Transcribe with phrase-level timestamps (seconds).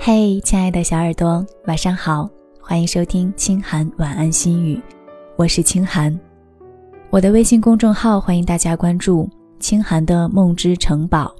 [0.00, 2.30] 嘿，亲爱的小耳朵，晚上好，
[2.62, 4.80] 欢迎收听清寒晚安心语，
[5.34, 6.16] 我是清寒。
[7.10, 11.34] 我的微信公众号欢迎大家关注“清寒的梦之城堡”，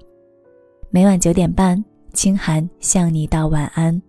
[0.90, 1.82] 每晚九点半，
[2.12, 4.02] 清寒向你道晚安。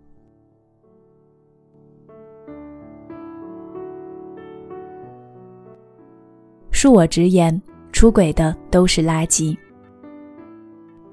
[6.72, 7.62] 恕我直言，
[7.92, 9.56] 出轨的都是垃圾。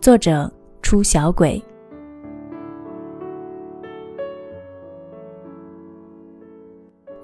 [0.00, 0.50] 作者：
[0.80, 1.62] 出小鬼。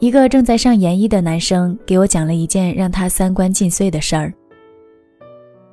[0.03, 4.35] 一个正在上研一的男生给我讲了一件让他三观尽碎的事儿。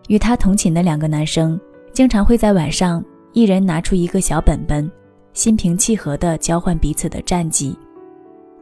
[0.07, 1.59] 与他同寝的两个男生
[1.93, 3.03] 经常会在晚上，
[3.33, 4.87] 一人拿出一个小本本，
[5.33, 7.75] 心平气和地交换彼此的战绩，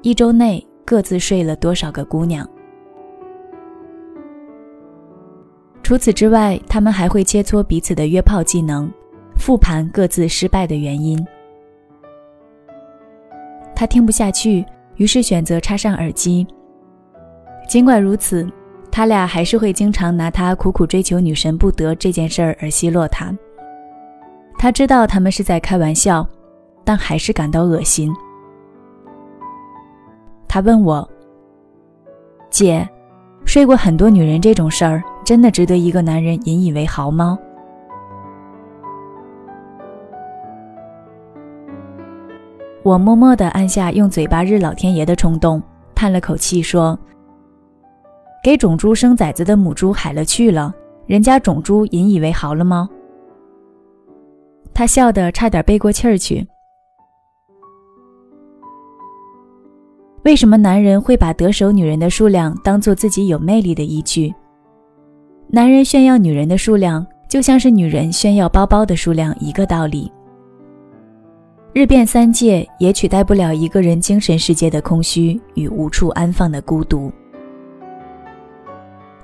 [0.04, 2.50] 一周内各自睡了多少个姑娘。
[5.84, 8.90] 除此之外，他们还会切磋彼此的约炮技能，
[9.36, 11.28] 复盘各自失败的原因。
[13.76, 14.66] 他听不下去。
[14.98, 16.46] 于是选择插上耳机。
[17.68, 18.48] 尽管如此，
[18.92, 23.36] 他俩还是会经常拿他苦苦追求女神不得这件事儿而奚落他。
[24.58, 26.28] 他知道他们是在开玩笑，
[26.84, 28.14] 但还是感到恶心。
[30.48, 31.08] 他问我
[32.50, 32.88] ：“姐，
[33.46, 37.38] 睡过很多女人这种事儿，真的值得一个男人引以为豪吗？”
[42.88, 45.62] 我默默地按下用嘴巴日老天爷的冲动，
[45.94, 46.98] 叹了口气说
[48.42, 50.74] ：“给种猪生崽子的母猪海了去了，
[51.06, 52.88] 人家种猪引以为豪了吗？”
[54.74, 56.48] 他笑得差点背过气儿去。
[60.24, 64.34] 为什么男人会把得手女人的数量当做自己有魅力的依据？
[65.50, 70.10] 男人炫耀女人的数量，就像是女人炫耀包包的数量一个道理。
[71.78, 77.12] 日变三界也取代不了一个人精神世界的空虚与无处安放的孤独。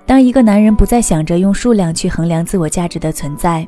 [0.05, 3.65] 当一个男人不再想着用数量去衡量自我价值的存在，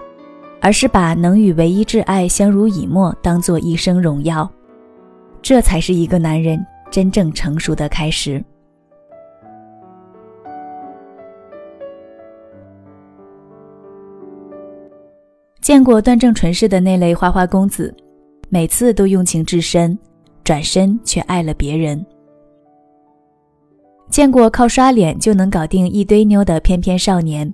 [0.61, 4.47] 而是把能与唯一挚爱相濡以沫当做一生荣耀，
[5.41, 8.39] 这才是一个男人真正成熟的开始。
[15.59, 17.91] 见过端正纯式的那类花花公子。
[18.49, 19.97] 每次都用情至深，
[20.43, 22.05] 转身却爱了别人。
[24.09, 27.51] 见过靠刷脸就能搞定一堆妞的翩翩少年，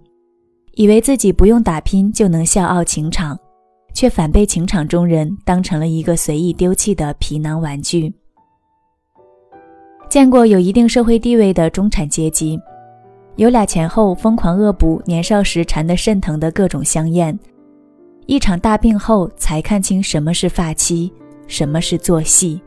[0.76, 3.40] 以为自己不用打拼就能笑傲情场，
[3.94, 8.14] 却反被情场中人当成了一个随意丢弃的皮囊玩具。
[10.10, 12.60] 见过有一定社会地位的中产阶级，
[13.38, 17.38] 有俩钱后疯狂恶补年少时馋得肾疼的各种香艳。
[18.28, 21.12] 一场大病后，才看清什么是发妻，
[21.48, 22.62] 什么是做戏。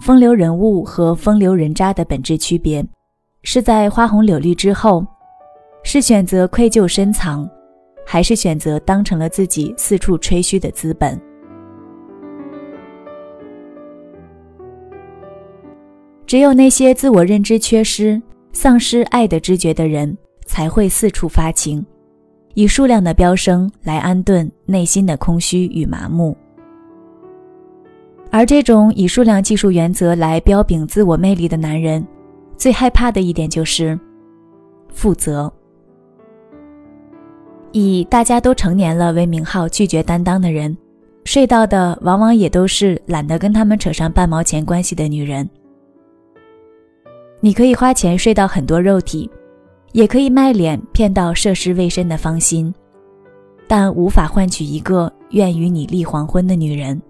[0.00, 2.84] 风流人物和风流人渣的本质区别，
[3.42, 5.06] 是在花红柳绿之后，
[5.82, 7.48] 是选择愧疚深藏，
[8.06, 11.20] 还是选择当成了自己四处吹嘘的资本。
[16.26, 18.20] 只有那些自我认知缺失、
[18.52, 20.16] 丧失爱的知觉的人，
[20.46, 21.84] 才会四处发情。
[22.54, 26.36] 以数量的飙升来安顿内心的空虚与麻木，
[28.30, 32.06] 而这种以数量技术原则来标炳自我魅力的男人，
[32.56, 33.98] 最害怕的一点就是
[34.88, 35.52] 负责。
[37.72, 40.76] 以大家都成年了为名号拒绝担当的人，
[41.24, 45.48] 睡到的往往也都是懒得跟他们扯上半毛钱关系的女人。
[47.40, 49.28] 你可以花钱睡到很多肉体。
[49.94, 52.74] 也可以卖脸骗到涉世未深的芳心，
[53.68, 57.00] 但无法换取一个愿与你立黄昏的女人。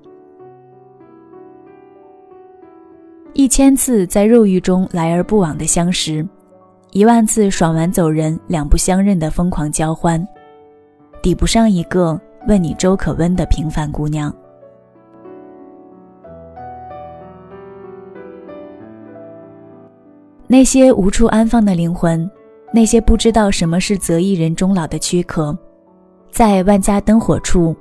[3.33, 6.29] 一千次在肉欲中来而不往的相识，
[6.93, 10.23] 一万次爽完走人两不相认的疯狂交欢，
[11.23, 14.33] 抵不上一个问你粥可温的平凡姑娘。
[20.47, 22.31] 那些无处安放的灵魂。
[22.75, 25.57] 那些不知道什么是择一人终老的躯壳，
[26.33, 27.73] 在万家灯火处，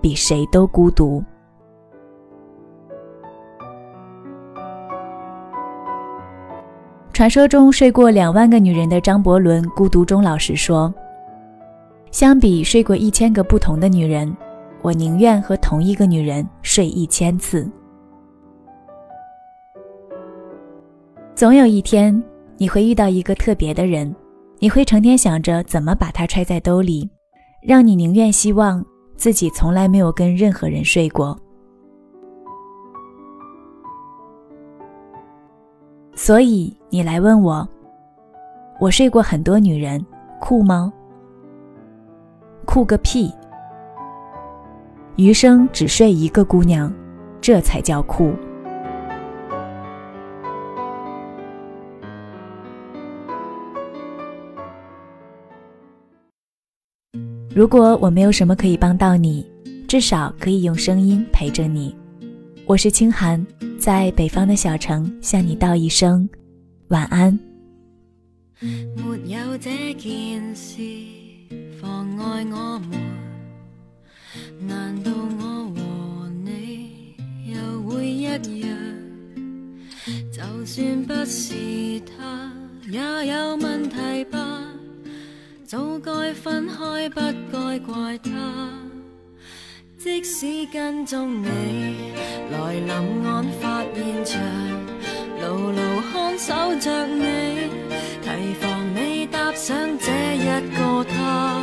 [0.00, 1.22] 比谁都孤独。
[7.12, 10.92] 传说中睡过两万个女人的张伯伦孤独终老时说
[12.10, 14.34] ：“相比睡过一千个不同的女人，
[14.80, 17.70] 我宁愿和同一个女人睡一千次。
[21.34, 22.24] 总有一天，
[22.56, 24.10] 你会遇到一个特别的人。”
[24.60, 27.08] 你会成天想着怎么把它揣在兜里，
[27.62, 28.84] 让你宁愿希望
[29.16, 31.38] 自己从来没有跟任何人睡过。
[36.14, 37.66] 所以你来问我，
[38.80, 40.04] 我睡过很多女人，
[40.40, 40.92] 酷吗？
[42.66, 43.32] 酷个屁！
[45.14, 46.92] 余生只睡一个姑娘，
[47.40, 48.32] 这才叫酷。
[57.58, 59.44] 如果我没有什么可以帮到你，
[59.88, 61.92] 至少可以用声音陪着你。
[62.66, 63.44] 我是清寒。
[63.80, 66.28] 在北方的小城，向你道一声
[66.90, 67.36] 晚安。
[68.60, 70.80] 没有这件事
[71.82, 72.90] 妨碍我们，
[74.64, 78.38] 难道我和你又会一样？
[80.30, 81.54] 就算不是
[82.02, 82.52] 他，
[82.88, 83.00] 也
[83.32, 84.67] 有问题吧？
[85.68, 87.20] 早该分开，不
[87.52, 88.30] 该怪他。
[89.98, 92.14] 即使跟踪你
[92.50, 94.40] 来临案发现场，
[95.42, 97.68] 牢牢看守着你，
[98.22, 101.62] 提防你搭上这一个他，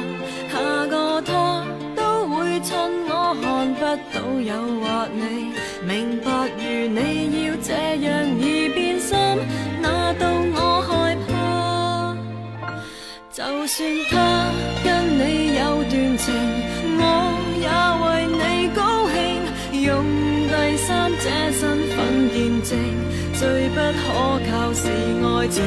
[0.54, 1.66] 下个他
[1.96, 2.78] 都会趁
[3.08, 3.81] 我看不
[4.13, 4.54] 到诱
[4.84, 5.50] 惑你，
[5.84, 6.30] 明白
[6.60, 6.63] 如
[6.94, 7.74] 你要这
[8.06, 9.18] 样而变心，
[9.81, 11.05] 那到我看。
[13.65, 14.51] 就算他
[14.83, 16.31] 跟你有段情，
[17.00, 17.01] 我
[17.57, 17.65] 也
[18.06, 18.06] 为
[18.38, 19.17] 你高兴。
[19.81, 20.06] 用
[20.45, 21.97] 第三者身份
[22.29, 22.77] 见证，
[23.33, 24.06] 最不可
[24.45, 25.63] 靠是爱情，